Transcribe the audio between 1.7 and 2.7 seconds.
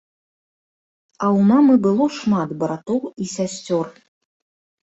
было шмат